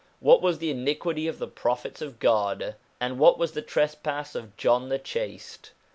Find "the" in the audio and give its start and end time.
0.57-0.71, 1.37-1.47, 3.51-3.61, 4.89-4.97